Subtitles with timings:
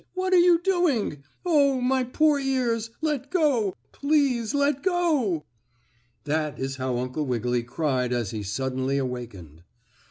[0.15, 1.21] What are you doing?
[1.45, 2.89] Oh, my poor ears!
[3.01, 3.75] Let go!
[3.91, 5.45] Please let go!"
[6.23, 9.61] That is how Uncle Wiggily cried as he suddenly awakened.